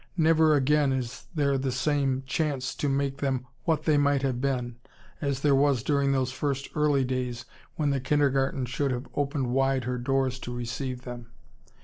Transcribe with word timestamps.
Never 0.17 0.55
again 0.55 0.91
is 0.91 1.27
there 1.35 1.59
the 1.59 1.71
same 1.71 2.23
chance 2.25 2.73
to 2.73 2.89
make 2.89 3.17
them 3.17 3.45
what 3.65 3.83
they 3.83 3.99
might 3.99 4.23
have 4.23 4.41
been, 4.41 4.77
as 5.21 5.41
there 5.41 5.53
was 5.53 5.83
during 5.83 6.11
those 6.11 6.31
first 6.31 6.67
early 6.73 7.03
days 7.03 7.45
when 7.75 7.91
the 7.91 7.99
kindergarten 7.99 8.65
should 8.65 8.89
have 8.89 9.07
opened 9.13 9.51
wide 9.51 9.83
her 9.83 9.99
doors 9.99 10.39
to 10.39 10.55
receive 10.55 11.03
them. 11.03 11.27